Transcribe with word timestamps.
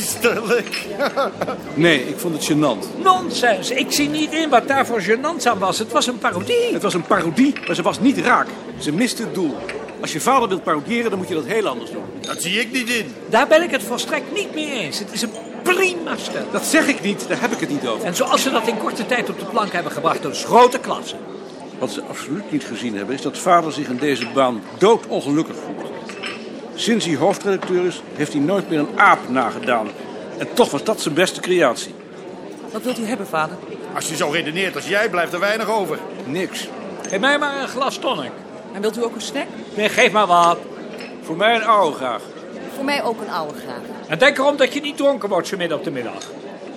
meesterlijk? 0.00 0.86
Nee, 1.74 2.08
ik 2.08 2.18
vond 2.18 2.34
het 2.34 2.52
gênant. 2.52 3.02
Nonsens. 3.02 3.70
Ik 3.70 3.92
zie 3.92 4.08
niet 4.08 4.32
in 4.32 4.48
wat 4.48 4.68
daarvoor 4.68 5.02
gênant 5.02 5.46
aan 5.46 5.58
was. 5.58 5.78
Het 5.78 5.92
was 5.92 6.06
een 6.06 6.18
parodie. 6.18 6.72
Het 6.72 6.82
was 6.82 6.94
een 6.94 7.02
parodie, 7.02 7.52
maar 7.66 7.74
ze 7.74 7.82
was 7.82 8.00
niet 8.00 8.18
raak. 8.18 8.46
Ze 8.78 8.92
miste 8.92 9.22
het 9.22 9.34
doel. 9.34 9.56
Als 10.00 10.12
je 10.12 10.20
vader 10.20 10.48
wilt 10.48 10.62
parodiëren, 10.62 11.10
dan 11.10 11.18
moet 11.18 11.28
je 11.28 11.34
dat 11.34 11.44
heel 11.44 11.66
anders 11.66 11.90
doen. 11.90 12.02
Dat 12.20 12.42
zie 12.42 12.60
ik 12.60 12.72
niet 12.72 12.88
in. 12.88 13.14
Daar 13.28 13.46
ben 13.46 13.62
ik 13.62 13.70
het 13.70 13.82
volstrekt 13.82 14.32
niet 14.34 14.54
mee 14.54 14.70
eens. 14.70 14.98
Het 14.98 15.12
is 15.12 15.22
een 15.22 15.32
prima 15.62 16.16
stel. 16.16 16.44
Dat 16.52 16.64
zeg 16.64 16.86
ik 16.86 17.02
niet, 17.02 17.28
daar 17.28 17.40
heb 17.40 17.52
ik 17.52 17.60
het 17.60 17.68
niet 17.68 17.86
over. 17.86 18.06
En 18.06 18.16
zoals 18.16 18.42
ze 18.42 18.50
dat 18.50 18.68
in 18.68 18.78
korte 18.78 19.06
tijd 19.06 19.28
op 19.28 19.38
de 19.38 19.44
plank 19.44 19.72
hebben 19.72 19.92
gebracht, 19.92 20.22
dat 20.22 20.32
is 20.32 20.44
grote 20.44 20.78
klasse. 20.78 21.16
Wat 21.78 21.90
ze 21.90 22.02
absoluut 22.02 22.52
niet 22.52 22.64
gezien 22.64 22.96
hebben, 22.96 23.14
is 23.14 23.22
dat 23.22 23.38
vader 23.38 23.72
zich 23.72 23.88
in 23.88 23.96
deze 23.96 24.26
baan 24.34 24.62
doodongelukkig 24.78 25.56
voelt. 25.56 25.89
Sinds 26.80 27.06
hij 27.06 27.16
hoofdredacteur 27.16 27.86
is, 27.86 28.02
heeft 28.14 28.32
hij 28.32 28.42
nooit 28.42 28.68
meer 28.70 28.78
een 28.78 28.98
aap 28.98 29.28
nagedaan. 29.28 29.88
En 30.38 30.48
toch 30.54 30.70
was 30.70 30.84
dat 30.84 31.00
zijn 31.00 31.14
beste 31.14 31.40
creatie. 31.40 31.94
Wat 32.72 32.82
wilt 32.82 32.98
u 32.98 33.04
hebben, 33.04 33.26
vader? 33.26 33.56
Als 33.94 34.08
je 34.08 34.16
zo 34.16 34.28
redeneert 34.28 34.74
als 34.74 34.88
jij, 34.88 35.08
blijft 35.08 35.32
er 35.32 35.40
weinig 35.40 35.70
over. 35.70 35.98
Niks. 36.24 36.68
Geef 37.08 37.20
mij 37.20 37.38
maar 37.38 37.60
een 37.62 37.68
glas 37.68 37.98
tonic. 37.98 38.30
En 38.72 38.80
wilt 38.80 38.98
u 38.98 39.04
ook 39.04 39.14
een 39.14 39.20
snack? 39.20 39.46
Nee, 39.74 39.88
geef 39.88 40.12
maar 40.12 40.26
wat. 40.26 40.58
Voor 41.22 41.36
mij 41.36 41.54
een 41.54 41.64
oude 41.64 41.96
graag. 41.96 42.22
Voor 42.74 42.84
mij 42.84 43.02
ook 43.02 43.20
een 43.20 43.30
oude 43.30 43.54
graag. 43.58 43.82
En 44.08 44.18
denk 44.18 44.38
erom 44.38 44.56
dat 44.56 44.74
je 44.74 44.80
niet 44.80 44.96
dronken 44.96 45.28
wordt 45.28 45.48
zo 45.48 45.56
midden 45.56 45.78
op 45.78 45.84
de 45.84 45.90
middag. 45.90 46.30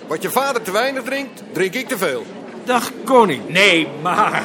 Wat 0.07 0.21
je 0.21 0.29
vader 0.29 0.61
te 0.61 0.71
weinig 0.71 1.03
drinkt, 1.03 1.43
drink 1.51 1.73
ik 1.73 1.87
te 1.87 1.97
veel. 1.97 2.25
Dag 2.63 2.91
koning. 3.03 3.49
Nee, 3.49 3.87
maar... 4.01 4.43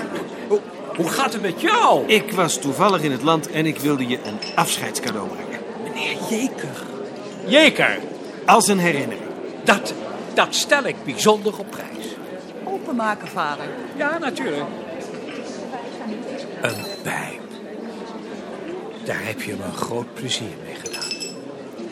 Hoe, 0.48 0.60
hoe 0.96 1.08
gaat 1.08 1.32
het 1.32 1.42
met 1.42 1.60
jou? 1.60 2.06
Ik 2.06 2.32
was 2.32 2.58
toevallig 2.58 3.02
in 3.02 3.12
het 3.12 3.22
land 3.22 3.50
en 3.50 3.66
ik 3.66 3.78
wilde 3.78 4.06
je 4.06 4.18
een 4.24 4.38
afscheidscadeau 4.54 5.28
brengen. 5.28 5.47
Meneer 5.98 6.16
Jeker. 6.30 6.82
Jeker, 7.46 7.98
Als 8.46 8.68
een 8.68 8.78
herinnering. 8.78 9.20
dat, 9.64 9.92
dat 10.34 10.54
stel 10.54 10.84
ik 10.84 11.04
bijzonder 11.04 11.58
op 11.58 11.70
prijs. 11.70 12.06
Openmaken, 12.64 13.28
vader. 13.28 13.64
Ja, 13.96 14.18
natuurlijk. 14.18 14.66
Een 16.60 16.74
pijp. 17.02 17.40
Daar 19.04 19.20
heb 19.24 19.42
je 19.42 19.54
me 19.58 19.64
een 19.64 19.76
groot 19.76 20.14
plezier 20.14 20.48
mee 20.64 20.74
gedaan. 20.74 21.36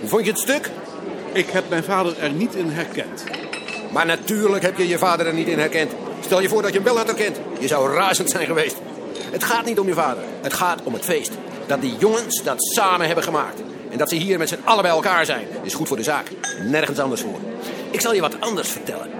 Hoe 0.01 0.09
vond 0.09 0.25
je 0.25 0.31
het 0.31 0.41
stuk? 0.41 0.71
Ik 1.33 1.51
heb 1.51 1.69
mijn 1.69 1.85
vader 1.85 2.19
er 2.19 2.31
niet 2.31 2.55
in 2.55 2.71
herkend. 2.71 3.25
Maar 3.93 4.07
natuurlijk 4.07 4.63
heb 4.63 4.77
je 4.79 4.89
je 4.89 4.99
vader 4.99 5.27
er 5.27 5.35
niet 5.35 5.49
in 5.49 5.59
herkend. 5.59 5.93
Stel 6.21 6.41
je 6.41 6.49
voor 6.49 6.63
dat 6.63 6.71
je 6.71 6.77
hem 6.77 6.87
wel 6.87 6.97
had 6.97 7.07
herkend. 7.07 7.37
Je 7.59 7.67
zou 7.67 7.95
razend 7.95 8.31
zijn 8.31 8.47
geweest. 8.47 8.77
Het 9.31 9.45
gaat 9.45 9.65
niet 9.65 9.79
om 9.79 9.87
je 9.87 9.95
vader. 9.95 10.23
Het 10.43 10.53
gaat 10.53 10.81
om 10.83 10.93
het 10.93 11.05
feest. 11.05 11.31
Dat 11.67 11.81
die 11.81 11.97
jongens 11.99 12.43
dat 12.43 12.65
samen 12.65 13.07
hebben 13.07 13.25
gemaakt. 13.25 13.61
En 13.97 14.03
dat 14.03 14.11
ze 14.11 14.17
hier 14.17 14.39
met 14.39 14.49
z'n 14.49 14.59
allen 14.65 14.83
bij 14.83 14.91
elkaar 14.91 15.27
zijn. 15.27 15.47
Is 15.63 15.75
goed 15.75 15.89
voor 15.89 15.97
de 15.97 16.03
zaak. 16.03 16.31
Nergens 16.63 16.99
anders 16.99 17.21
voor. 17.21 17.39
Ik 17.91 18.01
zal 18.01 18.15
je 18.15 18.21
wat 18.21 18.41
anders 18.41 18.69
vertellen. 18.69 19.11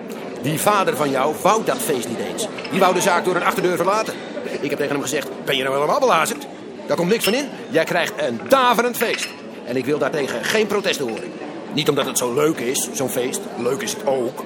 Die 0.43 0.61
vader 0.61 0.97
van 0.97 1.11
jou 1.11 1.35
wou 1.43 1.65
dat 1.65 1.79
feest 1.79 2.09
niet 2.09 2.19
eens. 2.19 2.47
Die 2.71 2.81
wou 2.81 2.95
de 2.95 3.01
zaak 3.01 3.25
door 3.25 3.37
een 3.37 3.45
achterdeur 3.45 3.77
verlaten. 3.77 4.15
Ik 4.61 4.71
heb 4.71 4.79
tegen 4.79 4.95
hem 4.95 5.03
gezegd, 5.03 5.29
ben 5.45 5.57
je 5.57 5.63
nou 5.63 5.75
wel 5.75 5.83
een 5.83 5.91
babbelazerd? 5.91 6.47
Daar 6.87 6.97
komt 6.97 7.09
niks 7.09 7.25
van 7.25 7.35
in. 7.35 7.49
Jij 7.71 7.85
krijgt 7.85 8.13
een 8.17 8.41
daverend 8.49 8.97
feest. 8.97 9.29
En 9.67 9.77
ik 9.77 9.85
wil 9.85 9.99
daartegen 9.99 10.45
geen 10.45 10.67
protesten 10.67 11.09
horen. 11.09 11.33
Niet 11.73 11.89
omdat 11.89 12.07
het 12.07 12.19
zo 12.19 12.35
leuk 12.35 12.59
is, 12.59 12.89
zo'n 12.93 13.11
feest. 13.11 13.41
Leuk 13.59 13.83
is 13.83 13.93
het 13.93 14.07
ook. 14.07 14.45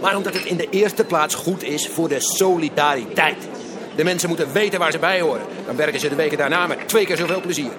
Maar 0.00 0.16
omdat 0.16 0.34
het 0.34 0.44
in 0.44 0.56
de 0.56 0.68
eerste 0.70 1.04
plaats 1.04 1.34
goed 1.34 1.62
is 1.62 1.88
voor 1.88 2.08
de 2.08 2.20
solidariteit. 2.20 3.48
De 3.96 4.04
mensen 4.04 4.28
moeten 4.28 4.52
weten 4.52 4.78
waar 4.78 4.92
ze 4.92 4.98
bij 4.98 5.20
horen. 5.20 5.46
Dan 5.66 5.76
werken 5.76 6.00
ze 6.00 6.08
de 6.08 6.14
weken 6.14 6.38
daarna 6.38 6.66
met 6.66 6.88
twee 6.88 7.06
keer 7.06 7.16
zoveel 7.16 7.40
plezier. 7.40 7.70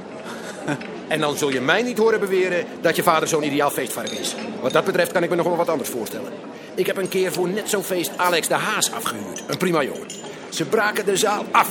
En 1.07 1.19
dan 1.19 1.37
zul 1.37 1.51
je 1.51 1.61
mij 1.61 1.81
niet 1.81 1.97
horen 1.97 2.19
beweren 2.19 2.65
dat 2.81 2.95
je 2.95 3.03
vader 3.03 3.27
zo'n 3.27 3.43
ideaal 3.43 3.69
feestvark 3.69 4.09
is. 4.09 4.35
Wat 4.61 4.73
dat 4.73 4.85
betreft 4.85 5.11
kan 5.11 5.23
ik 5.23 5.29
me 5.29 5.35
nog 5.35 5.45
wel 5.45 5.55
wat 5.55 5.69
anders 5.69 5.89
voorstellen. 5.89 6.31
Ik 6.75 6.85
heb 6.85 6.97
een 6.97 7.09
keer 7.09 7.31
voor 7.31 7.49
net 7.49 7.69
zo'n 7.69 7.83
feest 7.83 8.11
Alex 8.17 8.47
de 8.47 8.53
Haas 8.53 8.91
afgehuurd. 8.91 9.43
Een 9.47 9.57
prima 9.57 9.83
jongen. 9.83 10.07
Ze 10.49 10.65
braken 10.65 11.05
de 11.05 11.17
zaal 11.17 11.45
af. 11.51 11.69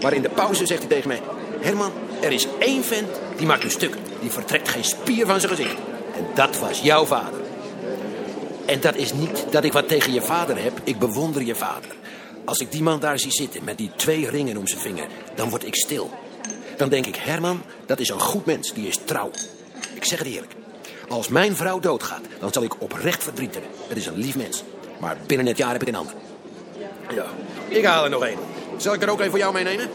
Maar 0.00 0.12
in 0.12 0.22
de 0.22 0.28
pauze 0.28 0.66
zegt 0.66 0.80
hij 0.80 0.88
tegen 0.88 1.08
mij... 1.08 1.20
Herman, 1.60 1.92
er 2.20 2.32
is 2.32 2.46
één 2.58 2.84
vent 2.84 3.20
die 3.36 3.46
maakt 3.46 3.64
een 3.64 3.70
stuk. 3.70 3.94
Die 4.20 4.30
vertrekt 4.30 4.68
geen 4.68 4.84
spier 4.84 5.26
van 5.26 5.40
zijn 5.40 5.56
gezicht. 5.56 5.76
En 6.16 6.26
dat 6.34 6.58
was 6.58 6.80
jouw 6.80 7.04
vader. 7.04 7.40
En 8.66 8.80
dat 8.80 8.94
is 8.94 9.12
niet 9.12 9.46
dat 9.50 9.64
ik 9.64 9.72
wat 9.72 9.88
tegen 9.88 10.12
je 10.12 10.22
vader 10.22 10.62
heb. 10.62 10.72
Ik 10.84 10.98
bewonder 10.98 11.42
je 11.42 11.54
vader. 11.54 11.90
Als 12.44 12.58
ik 12.58 12.72
die 12.72 12.82
man 12.82 13.00
daar 13.00 13.18
zie 13.18 13.32
zitten 13.32 13.64
met 13.64 13.78
die 13.78 13.90
twee 13.96 14.30
ringen 14.30 14.56
om 14.56 14.66
zijn 14.66 14.80
vinger, 14.80 15.06
dan 15.34 15.50
word 15.50 15.66
ik 15.66 15.74
stil. 15.74 16.10
Dan 16.76 16.88
denk 16.88 17.06
ik, 17.06 17.16
Herman, 17.16 17.62
dat 17.86 18.00
is 18.00 18.08
een 18.08 18.20
goed 18.20 18.46
mens, 18.46 18.72
die 18.72 18.86
is 18.86 18.96
trouw. 19.04 19.30
Ik 19.94 20.04
zeg 20.04 20.18
het 20.18 20.28
eerlijk. 20.28 20.52
Als 21.08 21.28
mijn 21.28 21.56
vrouw 21.56 21.78
doodgaat, 21.78 22.22
dan 22.40 22.52
zal 22.52 22.62
ik 22.62 22.82
oprecht 22.82 23.22
verdriet 23.22 23.52
hebben. 23.52 23.70
Het 23.88 23.96
is 23.96 24.06
een 24.06 24.16
lief 24.16 24.36
mens. 24.36 24.64
Maar 25.00 25.16
binnen 25.26 25.46
het 25.46 25.56
jaar 25.56 25.72
heb 25.72 25.82
ik 25.82 25.88
een 25.88 25.94
ander. 25.94 26.14
Ja, 27.14 27.26
ik 27.68 27.84
haal 27.84 28.04
er 28.04 28.10
nog 28.10 28.24
één. 28.24 28.38
Zal 28.76 28.94
ik 28.94 29.02
er 29.02 29.08
ook 29.10 29.20
een 29.20 29.30
voor 29.30 29.38
jou 29.38 29.52
meenemen? 29.52 29.88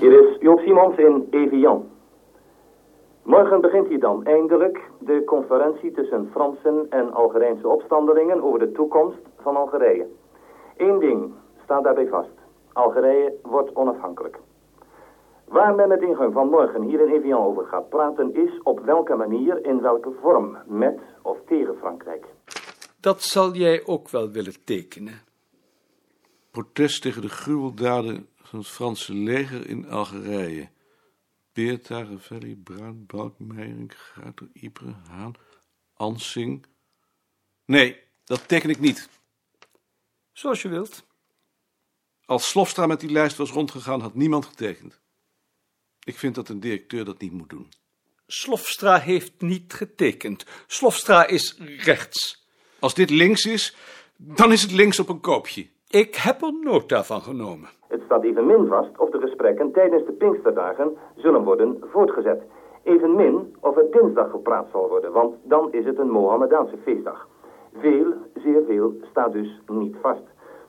Hier 0.00 0.12
is 0.12 0.36
Joop 0.40 0.58
Simons 0.58 0.96
in 0.96 1.26
Evian. 1.30 1.93
Morgen 3.24 3.60
begint 3.60 3.88
hier 3.88 4.00
dan 4.00 4.24
eindelijk 4.24 4.80
de 4.98 5.22
conferentie 5.24 5.92
tussen 5.92 6.28
Fransen 6.30 6.86
en 6.90 7.12
Algerijnse 7.12 7.68
opstandelingen 7.68 8.42
over 8.42 8.58
de 8.58 8.72
toekomst 8.72 9.18
van 9.38 9.56
Algerije. 9.56 10.06
Eén 10.76 10.98
ding 10.98 11.32
staat 11.62 11.84
daarbij 11.84 12.06
vast. 12.06 12.30
Algerije 12.72 13.34
wordt 13.42 13.74
onafhankelijk. 13.74 14.38
Waar 15.44 15.74
men 15.74 15.88
met 15.88 16.02
ingang 16.02 16.32
van 16.32 16.48
morgen 16.48 16.82
hier 16.82 17.00
in 17.00 17.12
Evian 17.12 17.44
over 17.44 17.66
gaat 17.66 17.88
praten 17.88 18.34
is 18.34 18.62
op 18.62 18.80
welke 18.84 19.14
manier, 19.14 19.64
in 19.64 19.80
welke 19.80 20.12
vorm, 20.20 20.56
met 20.66 21.00
of 21.22 21.38
tegen 21.46 21.76
Frankrijk. 21.76 22.26
Dat 23.00 23.22
zal 23.22 23.52
jij 23.52 23.82
ook 23.86 24.10
wel 24.10 24.30
willen 24.30 24.64
tekenen. 24.64 25.20
Protest 26.50 27.02
tegen 27.02 27.22
de 27.22 27.28
gruweldaden 27.28 28.28
van 28.42 28.58
het 28.58 28.68
Franse 28.68 29.14
leger 29.14 29.68
in 29.68 29.86
Algerije. 29.88 30.68
Beerta, 31.54 32.04
Ravelli, 32.04 32.56
Bruin, 32.56 33.06
Balk, 33.06 33.38
Meijering, 33.38 33.92
Gruiter, 33.96 34.48
Ypres, 34.52 34.94
Haan, 35.08 35.34
Ansing. 35.94 36.66
Nee, 37.64 38.00
dat 38.24 38.48
teken 38.48 38.70
ik 38.70 38.80
niet. 38.80 39.08
Zoals 40.32 40.62
je 40.62 40.68
wilt. 40.68 41.04
Als 42.24 42.48
Slofstra 42.48 42.86
met 42.86 43.00
die 43.00 43.10
lijst 43.10 43.36
was 43.36 43.50
rondgegaan, 43.50 44.00
had 44.00 44.14
niemand 44.14 44.46
getekend. 44.46 45.00
Ik 46.04 46.18
vind 46.18 46.34
dat 46.34 46.48
een 46.48 46.60
directeur 46.60 47.04
dat 47.04 47.20
niet 47.20 47.32
moet 47.32 47.50
doen. 47.50 47.72
Slofstra 48.26 49.00
heeft 49.00 49.40
niet 49.40 49.72
getekend. 49.72 50.44
Slofstra 50.66 51.26
is 51.26 51.56
rechts. 51.58 52.46
Als 52.78 52.94
dit 52.94 53.10
links 53.10 53.44
is, 53.44 53.76
dan 54.16 54.52
is 54.52 54.62
het 54.62 54.70
links 54.70 54.98
op 54.98 55.08
een 55.08 55.20
koopje. 55.20 55.68
Ik 56.02 56.14
heb 56.14 56.42
er 56.42 56.52
nota 56.62 57.02
van 57.02 57.20
genomen. 57.20 57.68
Het 57.88 58.02
staat 58.04 58.22
evenmin 58.22 58.66
vast 58.66 58.98
of 58.98 59.10
de 59.10 59.20
gesprekken 59.20 59.72
tijdens 59.72 60.06
de 60.06 60.12
Pinksterdagen 60.12 60.96
zullen 61.16 61.44
worden 61.44 61.82
voortgezet. 61.90 62.42
Evenmin 62.82 63.56
of 63.60 63.76
er 63.76 63.90
dinsdag 63.90 64.30
gepraat 64.30 64.66
zal 64.72 64.88
worden, 64.88 65.12
want 65.12 65.34
dan 65.42 65.72
is 65.72 65.84
het 65.84 65.98
een 65.98 66.10
Mohammedaanse 66.10 66.76
feestdag. 66.76 67.28
Veel, 67.74 68.06
zeer 68.34 68.62
veel, 68.66 68.94
staat 69.10 69.32
dus 69.32 69.60
niet 69.66 69.96
vast. 70.00 70.22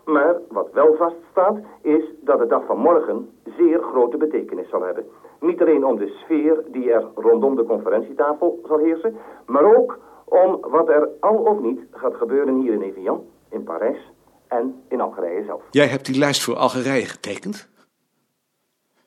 Maar 0.04 0.36
wat 0.50 0.70
wel 0.74 0.96
vaststaat, 0.96 1.58
is 1.82 2.04
dat 2.22 2.40
de 2.40 2.48
dag 2.48 2.66
van 2.66 2.78
morgen 2.78 3.30
zeer 3.58 3.82
grote 3.82 4.18
betekenis 4.18 4.70
zal 4.70 4.82
hebben. 4.82 5.06
Niet 5.40 5.62
alleen 5.62 5.86
om 5.86 5.98
de 5.98 6.08
sfeer 6.08 6.64
die 6.68 6.92
er 6.92 7.08
rondom 7.16 7.56
de 7.56 7.66
conferentietafel 7.66 8.60
zal 8.68 8.78
heersen, 8.78 9.16
maar 9.46 9.78
ook 9.78 9.98
om 10.26 10.58
wat 10.62 10.90
er 10.90 11.10
al 11.20 11.36
of 11.36 11.60
niet 11.60 11.80
gaat 11.92 12.16
gebeuren 12.16 12.56
hier 12.56 12.74
in 12.74 12.82
Evian, 12.82 13.24
in 13.50 13.64
Parijs 13.64 14.14
en 14.48 14.84
in 14.90 15.02
Algerije 15.02 15.44
zelf. 15.46 15.62
Jij 15.72 15.88
hebt 15.88 16.06
die 16.06 16.18
lijst 16.18 16.42
voor 16.42 16.56
Algerije 16.56 17.06
getekend? 17.06 17.68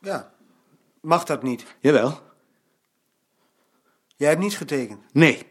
Ja. 0.00 0.32
Mag 1.00 1.25
dat 1.25 1.43
niet? 1.43 1.64
Jawel. 1.81 2.19
Jij 4.17 4.29
hebt 4.29 4.40
niet 4.40 4.56
getekend. 4.56 5.00
Nee. 5.12 5.46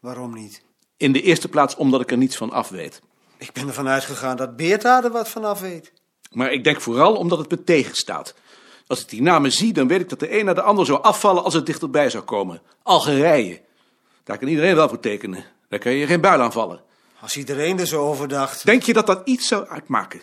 Waarom 0.00 0.34
niet? 0.34 0.62
In 0.96 1.12
de 1.12 1.22
eerste 1.22 1.48
plaats 1.48 1.76
omdat 1.76 2.00
ik 2.00 2.10
er 2.10 2.16
niets 2.16 2.36
van 2.36 2.50
af 2.50 2.68
weet. 2.68 3.02
Ik 3.36 3.52
ben 3.52 3.66
ervan 3.68 3.88
uitgegaan 3.88 4.36
dat 4.36 4.56
Beerta 4.56 5.04
er 5.04 5.10
wat 5.10 5.28
vanaf 5.28 5.60
weet. 5.60 5.92
Maar 6.32 6.52
ik 6.52 6.64
denk 6.64 6.80
vooral 6.80 7.16
omdat 7.16 7.38
het 7.38 7.50
me 7.50 7.64
tegenstaat. 7.64 8.34
Als 8.86 9.00
ik 9.00 9.08
die 9.08 9.22
namen 9.22 9.52
zie, 9.52 9.72
dan 9.72 9.88
weet 9.88 10.00
ik 10.00 10.08
dat 10.08 10.20
de 10.20 10.38
een 10.38 10.44
naar 10.44 10.54
de 10.54 10.62
ander 10.62 10.86
zou 10.86 11.02
afvallen 11.02 11.44
als 11.44 11.54
het 11.54 11.66
dichterbij 11.66 12.10
zou 12.10 12.24
komen. 12.24 12.62
Algerije. 12.82 13.60
Daar 14.24 14.38
kan 14.38 14.48
iedereen 14.48 14.74
wel 14.74 14.88
voor 14.88 15.00
tekenen. 15.00 15.44
Daar 15.68 15.78
kan 15.78 15.92
je 15.92 16.06
geen 16.06 16.20
buil 16.20 16.40
aan 16.40 16.52
vallen. 16.52 16.80
Als 17.24 17.36
iedereen 17.36 17.78
er 17.78 17.86
zo 17.86 18.08
over 18.08 18.28
dacht. 18.28 18.66
Denk 18.66 18.82
je 18.82 18.92
dat 18.92 19.06
dat 19.06 19.20
iets 19.24 19.48
zou 19.48 19.66
uitmaken? 19.68 20.20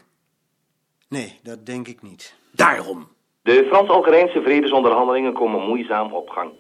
Nee, 1.09 1.39
dat 1.44 1.65
denk 1.65 1.88
ik 1.88 2.01
niet. 2.01 2.36
Daarom. 2.51 3.07
De 3.42 3.65
Frans-Algerijnse 3.69 4.42
vredesonderhandelingen 4.42 5.33
komen 5.33 5.62
moeizaam 5.68 6.13
op 6.13 6.30
gang. 6.30 6.51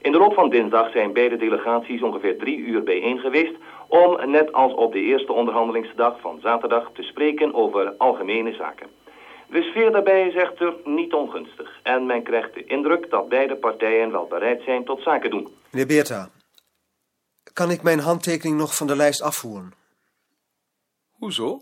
In 0.00 0.12
de 0.12 0.18
loop 0.18 0.34
van 0.34 0.50
dinsdag 0.50 0.90
zijn 0.92 1.12
beide 1.12 1.36
delegaties 1.36 2.02
ongeveer 2.02 2.38
drie 2.38 2.58
uur 2.58 2.82
bijeen 2.82 3.18
geweest 3.18 3.54
om, 3.88 4.30
net 4.30 4.52
als 4.52 4.74
op 4.74 4.92
de 4.92 5.00
eerste 5.00 5.32
onderhandelingsdag 5.32 6.20
van 6.20 6.38
zaterdag, 6.42 6.90
te 6.94 7.02
spreken 7.02 7.54
over 7.54 7.94
algemene 7.98 8.52
zaken. 8.54 8.86
De 9.50 9.62
sfeer 9.62 9.92
daarbij 9.92 10.26
is 10.26 10.34
echter 10.34 10.74
niet 10.84 11.12
ongunstig 11.12 11.80
en 11.82 12.06
men 12.06 12.22
krijgt 12.22 12.54
de 12.54 12.64
indruk 12.64 13.10
dat 13.10 13.28
beide 13.28 13.56
partijen 13.56 14.12
wel 14.12 14.26
bereid 14.26 14.62
zijn 14.62 14.84
tot 14.84 15.02
zaken 15.02 15.30
doen. 15.30 15.48
Meneer 15.70 15.86
Beerta, 15.86 16.28
kan 17.52 17.70
ik 17.70 17.82
mijn 17.82 18.00
handtekening 18.00 18.56
nog 18.58 18.76
van 18.76 18.86
de 18.86 18.96
lijst 18.96 19.22
afvoeren? 19.22 19.80
Hoezo? 21.22 21.60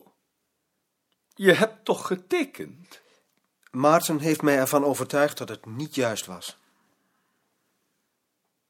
Je 1.35 1.53
hebt 1.53 1.85
toch 1.85 2.07
getekend? 2.07 3.03
Maarten 3.71 4.19
heeft 4.19 4.43
mij 4.43 4.59
ervan 4.59 4.85
overtuigd 4.85 5.39
dat 5.39 5.49
het 5.49 5.67
niet 5.67 5.95
juist 5.95 6.27
was. 6.27 6.59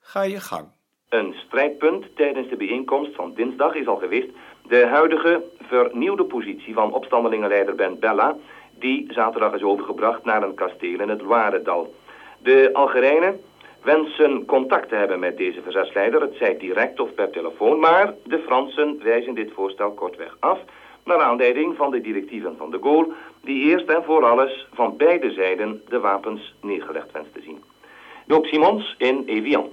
Ga 0.00 0.22
je 0.22 0.40
gang. 0.40 0.68
Een 1.08 1.34
strijdpunt 1.46 2.16
tijdens 2.16 2.48
de 2.48 2.56
bijeenkomst 2.56 3.14
van 3.14 3.34
dinsdag 3.34 3.74
is 3.74 3.86
al 3.86 3.96
geweest 3.96 4.28
de 4.68 4.86
huidige 4.86 5.44
vernieuwde 5.60 6.24
positie 6.24 6.74
van 6.74 6.92
opstandelingenleider 6.92 7.74
Ben 7.74 7.98
Bella, 7.98 8.36
die 8.78 9.12
zaterdag 9.12 9.54
is 9.54 9.62
overgebracht 9.62 10.24
naar 10.24 10.42
een 10.42 10.54
kasteel 10.54 11.00
in 11.00 11.08
het 11.08 11.20
Loiredal. 11.20 11.94
De 12.42 12.70
Algerijnen 12.72 13.40
wensen 13.82 14.44
contact 14.44 14.88
te 14.88 14.94
hebben 14.94 15.18
met 15.18 15.36
deze 15.36 15.62
verzetsleider, 15.62 16.20
het 16.20 16.36
zij 16.36 16.56
direct 16.58 17.00
of 17.00 17.14
per 17.14 17.30
telefoon, 17.30 17.78
maar 17.78 18.14
de 18.24 18.38
Fransen 18.38 19.00
wijzen 19.02 19.34
dit 19.34 19.52
voorstel 19.52 19.92
kortweg 19.92 20.36
af, 20.40 20.58
naar 21.04 21.18
aanleiding 21.18 21.76
van 21.76 21.90
de 21.90 22.00
directieven 22.00 22.56
van 22.56 22.70
de 22.70 22.78
Gaulle, 22.82 23.12
die 23.42 23.64
eerst 23.64 23.88
en 23.88 24.04
voor 24.04 24.24
alles 24.24 24.66
van 24.72 24.96
beide 24.96 25.32
zijden 25.32 25.82
de 25.88 26.00
wapens 26.00 26.54
neergelegd 26.62 27.12
wenst 27.12 27.34
te 27.34 27.40
zien. 27.40 27.62
Joop 28.26 28.46
Simons 28.46 28.94
in 28.98 29.22
Evian. 29.26 29.68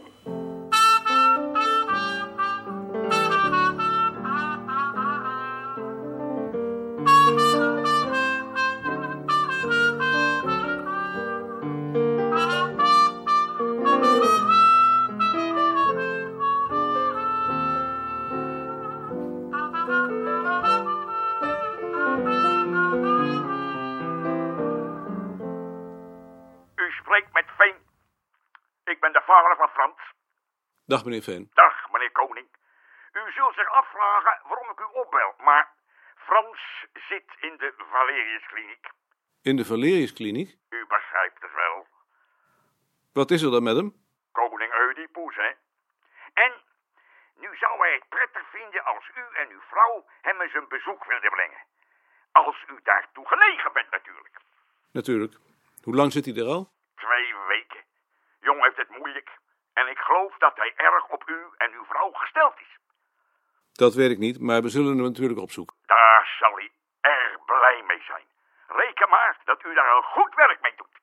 Dag, 30.88 31.04
meneer 31.04 31.22
Veen. 31.22 31.50
Dag, 31.54 31.92
meneer 31.92 32.12
Koning. 32.12 32.48
U 33.14 33.32
zult 33.32 33.54
zich 33.54 33.70
afvragen 33.72 34.40
waarom 34.48 34.70
ik 34.70 34.80
u 34.80 34.88
opbel, 35.04 35.34
maar 35.38 35.72
Frans 36.16 36.86
zit 37.10 37.30
in 37.40 37.58
de 37.58 37.74
Valeriuskliniek. 37.92 38.86
In 39.42 39.56
de 39.56 39.66
Valeriuskliniek? 39.66 40.50
U 40.70 40.86
begrijpt 40.88 41.42
het 41.42 41.54
wel. 41.54 41.88
Wat 43.14 43.32
is 43.32 43.42
er 43.42 43.52
dan 43.52 43.64
met 43.64 43.76
hem? 43.76 43.90
Koning 44.32 44.74
Oedipus, 44.82 45.36
hè? 45.36 45.52
En 46.34 46.52
nu 47.36 47.50
zou 47.58 47.80
hij 47.80 47.94
het 47.94 48.10
prettig 48.10 48.50
vinden 48.52 48.86
als 48.86 49.10
u 49.16 49.38
en 49.42 49.50
uw 49.50 49.62
vrouw 49.70 50.06
hem 50.22 50.42
eens 50.42 50.54
een 50.54 50.68
bezoek 50.68 51.06
wilden 51.06 51.30
brengen. 51.32 51.62
Als 52.32 52.64
u 52.68 52.80
daartoe 52.84 53.28
genegen 53.28 53.74
bent 53.74 53.92
natuurlijk. 53.92 54.36
Natuurlijk. 54.92 55.34
Hoe 55.84 55.96
lang 55.96 56.12
zit 56.12 56.26
hij 56.26 56.36
er 56.36 56.48
al? 56.56 56.72
Twee 56.96 57.36
weken. 57.48 57.84
Jong 58.40 58.64
heeft 58.64 58.78
het 58.78 58.90
moeilijk. 58.98 59.27
En 59.80 59.88
ik 59.88 59.98
geloof 59.98 60.38
dat 60.38 60.56
hij 60.56 60.74
erg 60.76 61.08
op 61.10 61.24
u 61.30 61.40
en 61.58 61.72
uw 61.74 61.86
vrouw 61.86 62.12
gesteld 62.12 62.54
is. 62.60 62.78
Dat 63.72 63.94
weet 63.94 64.12
ik 64.12 64.18
niet, 64.18 64.40
maar 64.40 64.62
we 64.62 64.70
zullen 64.70 64.96
hem 64.96 65.06
natuurlijk 65.06 65.40
opzoeken. 65.40 65.76
Daar 65.86 66.36
zal 66.40 66.54
hij 66.56 66.72
erg 67.02 67.46
blij 67.46 67.84
mee 67.88 68.02
zijn. 68.02 68.26
Reken 68.68 69.10
maar 69.10 69.42
dat 69.46 69.64
u 69.64 69.74
daar 69.74 69.96
een 69.96 70.04
goed 70.04 70.36
werk 70.36 70.62
mee 70.62 70.74
doet. 70.76 70.96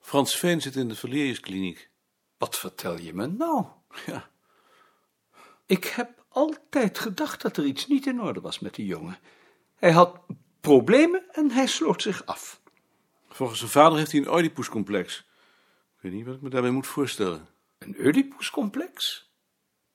Frans 0.00 0.38
Veen 0.38 0.60
zit 0.60 0.76
in 0.76 0.88
de 0.88 0.96
Valeriuskliniek. 0.96 1.88
Wat 2.38 2.58
vertel 2.58 2.96
je 2.96 3.14
me 3.14 3.26
nou? 3.26 3.66
Ja. 4.06 4.28
Ik 5.66 5.84
heb 5.84 6.10
altijd 6.28 6.98
gedacht 6.98 7.42
dat 7.42 7.56
er 7.56 7.64
iets 7.64 7.86
niet 7.86 8.06
in 8.06 8.20
orde 8.20 8.40
was 8.40 8.58
met 8.58 8.74
die 8.74 8.86
jongen. 8.86 9.18
Hij 9.76 9.92
had 9.92 10.20
problemen 10.60 11.24
en 11.30 11.50
hij 11.50 11.66
sloot 11.66 12.02
zich 12.02 12.26
af. 12.26 12.60
Volgens 13.28 13.58
zijn 13.58 13.70
vader 13.70 13.98
heeft 13.98 14.12
hij 14.12 14.20
een 14.20 14.30
Oedipus-complex. 14.30 15.26
Ik 16.06 16.12
weet 16.12 16.20
niet 16.20 16.28
wat 16.30 16.36
ik 16.36 16.42
me 16.42 16.50
daarbij 16.50 16.70
moet 16.70 16.86
voorstellen. 16.86 17.48
Een 17.78 17.96
Oedipus-complex? 17.98 19.24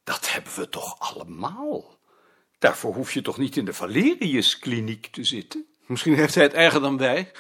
Dat 0.04 0.31
hebben 0.31 0.56
we 0.56 0.69
toch 0.69 1.00
allemaal? 1.00 2.00
Daarvoor 2.60 2.94
hoef 2.94 3.13
je 3.13 3.22
toch 3.22 3.38
niet 3.38 3.58
in 3.58 3.66
de 3.66 3.74
Valerius-kliniek 3.74 5.08
te 5.08 5.24
zitten? 5.24 5.66
Misschien 5.86 6.13
heeft 6.13 6.36
hij 6.36 6.44
het 6.44 6.54
erger 6.54 6.81
dan 6.81 6.98
wij. 6.98 7.31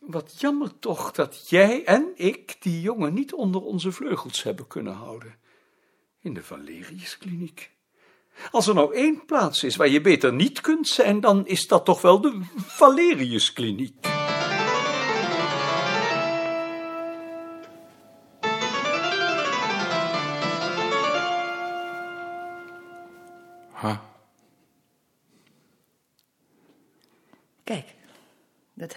Wat 0.00 0.40
jammer 0.40 0.78
toch 0.78 1.12
dat 1.12 1.48
jij 1.48 1.84
en 1.84 2.12
ik 2.14 2.56
die 2.62 2.80
jongen 2.80 3.14
niet 3.14 3.32
onder 3.32 3.62
onze 3.62 3.92
vleugels 3.92 4.42
hebben 4.42 4.66
kunnen 4.66 4.94
houden. 4.94 5.38
In 6.20 6.34
de 6.34 6.42
Valerius-kliniek. 6.42 7.70
Als 8.50 8.66
er 8.66 8.74
nou 8.74 8.94
één 8.94 9.24
plaats 9.24 9.64
is 9.64 9.76
waar 9.76 9.88
je 9.88 10.00
beter 10.00 10.32
niet 10.32 10.60
kunt 10.60 10.88
zijn, 10.88 11.20
dan 11.20 11.46
is 11.46 11.66
dat 11.66 11.84
toch 11.84 12.00
wel 12.00 12.20
de 12.20 12.40
Valerius-kliniek. 12.56 14.15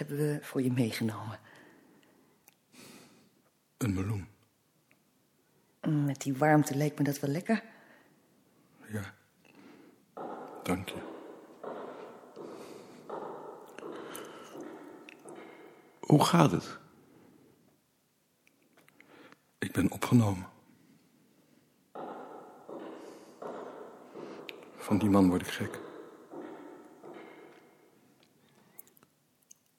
Hebben 0.00 0.18
we 0.18 0.38
voor 0.42 0.62
je 0.62 0.72
meegenomen. 0.72 1.38
Een 3.76 3.94
meloen. 3.94 4.28
Met 6.06 6.20
die 6.20 6.36
warmte 6.36 6.76
leek 6.76 6.98
me 6.98 7.04
dat 7.04 7.20
wel 7.20 7.30
lekker. 7.30 7.62
Ja. 8.88 9.14
Dank 10.62 10.88
je. 10.88 11.00
Hoe 16.00 16.24
gaat 16.24 16.50
het? 16.50 16.78
Ik 19.58 19.72
ben 19.72 19.90
opgenomen. 19.90 20.48
Van 24.76 24.98
die 24.98 25.10
man 25.10 25.28
word 25.28 25.40
ik 25.40 25.48
gek. 25.48 25.89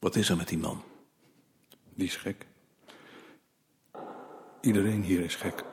Wat 0.01 0.15
is 0.15 0.29
er 0.29 0.37
met 0.37 0.47
die 0.47 0.57
man? 0.57 0.83
Die 1.93 2.07
is 2.07 2.15
gek. 2.15 2.47
Iedereen 4.61 5.03
hier 5.03 5.19
is 5.19 5.35
gek. 5.35 5.63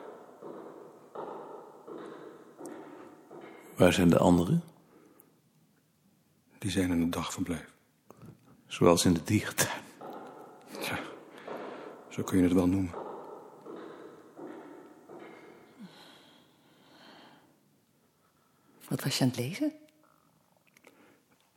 Waar 3.75 3.93
zijn 3.93 4.09
de 4.09 4.17
anderen? 4.17 4.63
Die 6.57 6.71
zijn 6.71 6.91
in 6.91 7.01
het 7.01 7.11
dagverblijf. 7.11 7.73
Zoals 8.67 9.05
in 9.05 9.13
de 9.13 9.23
dierentuin. 9.23 9.83
Ja, 10.81 10.99
zo 12.09 12.23
kun 12.23 12.37
je 12.37 12.43
het 12.43 12.53
wel 12.53 12.67
noemen. 12.67 12.93
Wat 18.87 19.03
was 19.03 19.17
je 19.17 19.23
aan 19.23 19.29
het 19.29 19.39
lezen? 19.39 19.73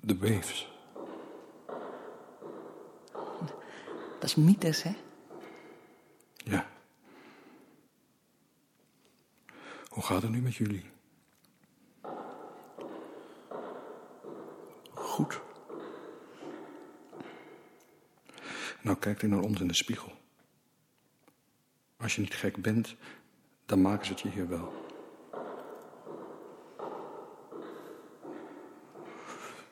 De 0.00 0.18
Waves. 0.18 0.71
Dat 4.22 4.30
is 4.30 4.36
mythes, 4.36 4.82
hè? 4.82 4.96
Ja. 6.36 6.66
Hoe 9.88 10.02
gaat 10.02 10.22
het 10.22 10.30
nu 10.30 10.40
met 10.40 10.54
jullie? 10.54 10.90
Goed. 14.94 15.40
Nou, 18.80 18.96
kijk 18.98 19.22
er 19.22 19.28
naar 19.28 19.40
ons 19.40 19.60
in 19.60 19.68
de 19.68 19.74
spiegel. 19.74 20.12
Als 21.96 22.14
je 22.14 22.20
niet 22.20 22.34
gek 22.34 22.56
bent, 22.62 22.96
dan 23.66 23.80
maken 23.80 24.06
ze 24.06 24.12
het 24.12 24.20
je 24.20 24.28
hier 24.28 24.48
wel. 24.48 24.86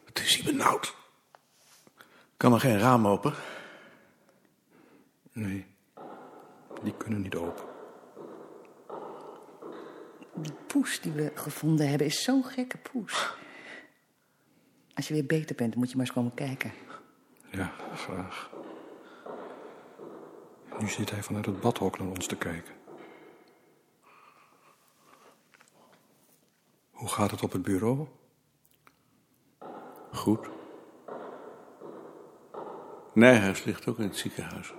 Het 0.04 0.18
is 0.18 0.36
hier 0.36 0.44
benauwd. 0.44 0.94
Kan 2.36 2.52
er 2.52 2.60
geen 2.60 2.78
raam 2.78 3.06
open? 3.06 3.34
Nee, 5.32 5.66
die 6.82 6.96
kunnen 6.96 7.20
niet 7.20 7.34
open. 7.34 7.64
Die 10.34 10.52
poes 10.66 11.00
die 11.00 11.12
we 11.12 11.32
gevonden 11.34 11.88
hebben 11.88 12.06
is 12.06 12.22
zo'n 12.22 12.44
gekke 12.44 12.78
poes. 12.78 13.34
Als 14.94 15.08
je 15.08 15.14
weer 15.14 15.26
beter 15.26 15.56
bent, 15.56 15.74
moet 15.74 15.90
je 15.90 15.96
maar 15.96 16.06
eens 16.06 16.14
komen 16.14 16.34
kijken. 16.34 16.72
Ja, 17.50 17.72
graag. 17.94 18.50
Nu 20.78 20.88
zit 20.88 21.10
hij 21.10 21.22
vanuit 21.22 21.46
het 21.46 21.60
badhok 21.60 21.98
naar 21.98 22.08
ons 22.08 22.26
te 22.26 22.36
kijken. 22.36 22.74
Hoe 26.90 27.08
gaat 27.08 27.30
het 27.30 27.42
op 27.42 27.52
het 27.52 27.62
bureau? 27.62 28.06
Goed. 30.12 30.48
Nijhuis 33.14 33.64
ligt 33.64 33.86
ook 33.86 33.98
in 33.98 34.04
het 34.04 34.16
ziekenhuis. 34.16 34.74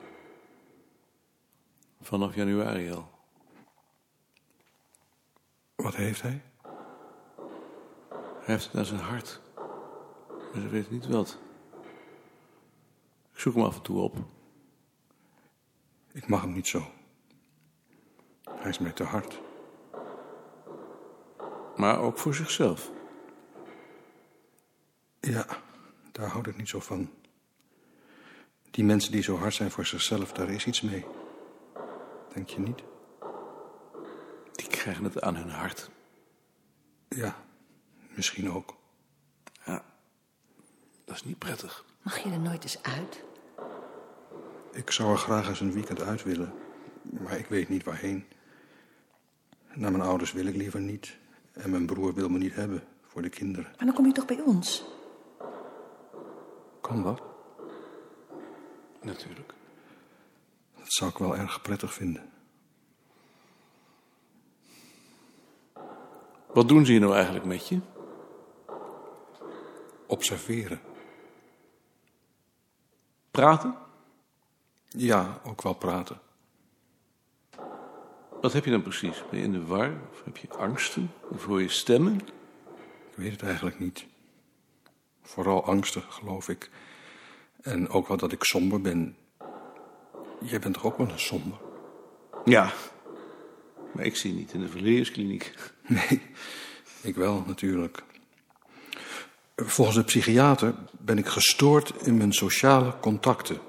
Vanaf 2.11 2.35
januari 2.35 2.91
al. 2.91 3.09
Wat 5.75 5.95
heeft 5.95 6.21
hij? 6.21 6.41
Hij 8.09 8.45
heeft 8.45 8.65
het 8.65 8.75
aan 8.75 8.85
zijn 8.85 8.99
hart. 8.99 9.41
Maar 10.53 10.61
ze 10.61 10.67
weet 10.67 10.91
niet 10.91 11.07
wat. 11.07 11.37
Ik 13.33 13.39
zoek 13.39 13.53
hem 13.53 13.63
af 13.63 13.75
en 13.75 13.81
toe 13.81 13.99
op. 13.99 14.17
Ik 16.11 16.27
mag 16.27 16.41
hem 16.41 16.51
niet 16.53 16.67
zo. 16.67 16.91
Hij 18.49 18.69
is 18.69 18.79
mij 18.79 18.91
te 18.91 19.03
hard. 19.03 19.41
Maar 21.75 21.99
ook 21.99 22.17
voor 22.17 22.35
zichzelf. 22.35 22.91
Ja, 25.19 25.45
daar 26.11 26.27
houd 26.27 26.47
ik 26.47 26.57
niet 26.57 26.69
zo 26.69 26.79
van. 26.79 27.09
Die 28.71 28.83
mensen 28.83 29.11
die 29.11 29.23
zo 29.23 29.37
hard 29.37 29.53
zijn 29.53 29.71
voor 29.71 29.85
zichzelf, 29.85 30.31
daar 30.31 30.49
is 30.49 30.65
iets 30.65 30.81
mee. 30.81 31.05
Denk 32.33 32.49
je 32.49 32.59
niet? 32.59 32.83
Die 34.51 34.67
krijgen 34.67 35.03
het 35.03 35.21
aan 35.21 35.35
hun 35.35 35.49
hart. 35.49 35.89
Ja, 37.09 37.35
misschien 38.15 38.51
ook. 38.51 38.75
Ja, 39.65 39.83
dat 41.05 41.15
is 41.15 41.23
niet 41.23 41.37
prettig. 41.37 41.85
Mag 42.01 42.17
je 42.17 42.31
er 42.31 42.39
nooit 42.39 42.63
eens 42.63 42.83
uit? 42.83 43.23
Ik 44.71 44.91
zou 44.91 45.11
er 45.11 45.17
graag 45.17 45.47
eens 45.47 45.59
een 45.59 45.73
weekend 45.73 46.01
uit 46.01 46.23
willen, 46.23 46.53
maar 47.01 47.37
ik 47.37 47.47
weet 47.47 47.69
niet 47.69 47.83
waarheen. 47.83 48.25
Naar 49.73 49.91
mijn 49.91 50.03
ouders 50.03 50.31
wil 50.31 50.45
ik 50.45 50.55
liever 50.55 50.81
niet. 50.81 51.17
En 51.51 51.69
mijn 51.69 51.85
broer 51.85 52.13
wil 52.13 52.29
me 52.29 52.37
niet 52.37 52.55
hebben 52.55 52.83
voor 53.01 53.21
de 53.21 53.29
kinderen. 53.29 53.71
Maar 53.77 53.85
dan 53.85 53.95
kom 53.95 54.05
je 54.05 54.11
toch 54.11 54.25
bij 54.25 54.41
ons? 54.41 54.83
Kan 56.81 57.03
dat? 57.03 57.21
Natuurlijk. 59.01 59.53
Dat 60.81 60.93
zou 60.93 61.09
ik 61.09 61.17
wel 61.17 61.37
erg 61.37 61.61
prettig 61.61 61.93
vinden. 61.93 62.29
Wat 66.53 66.67
doen 66.67 66.85
ze 66.85 66.91
hier 66.91 67.01
nou 67.01 67.13
eigenlijk 67.13 67.45
met 67.45 67.67
je? 67.67 67.79
Observeren. 70.05 70.81
Praten? 73.31 73.75
Ja, 74.87 75.39
ook 75.43 75.61
wel 75.61 75.73
praten. 75.73 76.19
Wat 78.41 78.53
heb 78.53 78.65
je 78.65 78.71
dan 78.71 78.81
precies? 78.81 79.23
Ben 79.29 79.39
je 79.39 79.45
in 79.45 79.51
de 79.51 79.65
war? 79.65 79.91
Of 80.11 80.23
heb 80.23 80.37
je 80.37 80.49
angsten? 80.49 81.11
Of 81.29 81.45
hoor 81.45 81.61
je 81.61 81.69
stemmen? 81.69 82.15
Ik 83.09 83.15
weet 83.15 83.31
het 83.31 83.43
eigenlijk 83.43 83.79
niet. 83.79 84.05
Vooral 85.21 85.65
angstig, 85.65 86.13
geloof 86.13 86.49
ik. 86.49 86.69
En 87.61 87.89
ook 87.89 88.07
wel 88.07 88.17
dat 88.17 88.31
ik 88.31 88.43
somber 88.43 88.81
ben. 88.81 89.15
Jij 90.43 90.59
bent 90.59 90.73
toch 90.73 90.85
ook 90.85 90.97
wel 90.97 91.09
een 91.09 91.19
somber? 91.19 91.59
Ja. 92.45 92.73
Maar 93.93 94.05
ik 94.05 94.15
zie 94.15 94.33
niet 94.33 94.53
in 94.53 94.59
de 94.59 94.69
verleerskliniek. 94.69 95.53
Nee, 95.87 96.21
ik 97.01 97.15
wel 97.15 97.43
natuurlijk. 97.47 98.03
Volgens 99.55 99.97
de 99.97 100.03
psychiater 100.03 100.75
ben 100.91 101.17
ik 101.17 101.27
gestoord 101.27 101.93
in 102.05 102.17
mijn 102.17 102.33
sociale 102.33 102.93
contacten. 102.99 103.59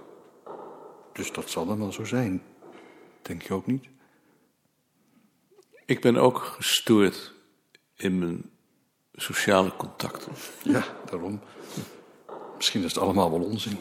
Dus 1.12 1.32
dat 1.32 1.50
zal 1.50 1.66
dan 1.66 1.78
wel 1.78 1.92
zo 1.92 2.04
zijn. 2.04 2.42
Denk 3.22 3.42
je 3.42 3.54
ook 3.54 3.66
niet? 3.66 3.88
Ik 5.86 6.00
ben 6.00 6.16
ook 6.16 6.38
gestoord 6.38 7.32
in 7.96 8.18
mijn 8.18 8.50
sociale 9.14 9.76
contacten. 9.76 10.32
Ja, 10.62 10.84
daarom. 11.10 11.40
Misschien 12.56 12.82
is 12.82 12.94
het 12.94 13.02
allemaal 13.02 13.30
wel 13.30 13.42
onzin. 13.42 13.78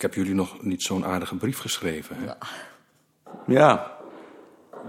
Ik 0.00 0.06
heb 0.06 0.14
jullie 0.14 0.34
nog 0.34 0.62
niet 0.62 0.82
zo'n 0.82 1.04
aardige 1.04 1.36
brief 1.36 1.58
geschreven, 1.58 2.16
hè? 2.16 2.24
Ja. 3.46 3.98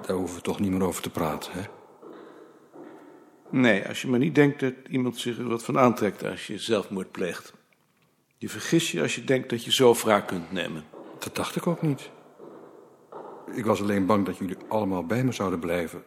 Daar 0.02 0.16
hoeven 0.16 0.36
we 0.36 0.42
toch 0.42 0.60
niet 0.60 0.72
meer 0.72 0.84
over 0.84 1.02
te 1.02 1.10
praten, 1.10 1.52
hè? 1.54 1.62
Nee, 3.50 3.88
als 3.88 4.02
je 4.02 4.08
maar 4.08 4.20
niet 4.20 4.36
denkt 4.36 4.60
dat 4.60 4.74
iemand 4.90 5.18
zich 5.18 5.38
er 5.38 5.48
wat 5.48 5.64
van 5.64 5.80
aantrekt 5.80 6.24
als 6.24 6.48
je 6.48 6.58
zelfmoord 6.58 7.12
pleegt. 7.12 7.54
Je 8.38 8.50
vergis 8.50 8.92
je 8.92 9.02
als 9.02 9.16
je 9.16 9.24
denkt 9.24 9.50
dat 9.50 9.64
je 9.64 9.72
zo 9.72 9.94
wraak 9.94 10.28
kunt 10.28 10.52
nemen. 10.52 10.84
Dat 11.20 11.36
dacht 11.36 11.56
ik 11.56 11.68
ook 11.68 11.82
niet. 11.82 12.10
Ik 13.54 13.66
was 13.66 13.82
alleen 13.82 14.06
bang 14.06 14.26
dat 14.26 14.38
jullie 14.38 14.58
allemaal 14.68 15.06
bij 15.06 15.24
me 15.24 15.32
zouden 15.32 15.60
blijven. 15.60 16.04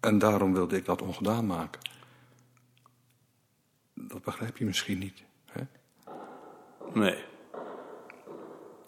En 0.00 0.18
daarom 0.18 0.52
wilde 0.52 0.76
ik 0.76 0.84
dat 0.84 1.02
ongedaan 1.02 1.46
maken. 1.46 1.80
Dat 3.94 4.22
begrijp 4.22 4.56
je 4.56 4.64
misschien 4.64 4.98
niet, 4.98 5.24
hè? 5.44 5.62
Nee. 6.92 7.28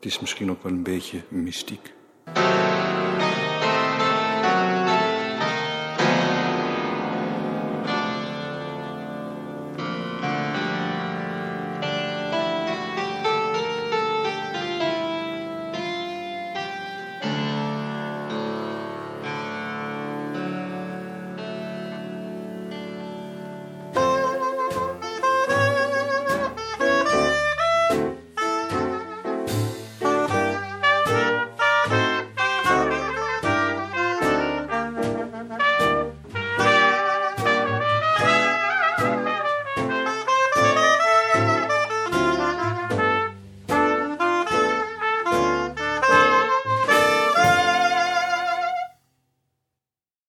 Het 0.03 0.11
is 0.11 0.21
misschien 0.21 0.51
ook 0.51 0.63
wel 0.63 0.73
een 0.73 0.83
beetje 0.83 1.23
mystiek. 1.29 1.93